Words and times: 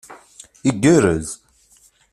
Igerrez. 0.69 1.27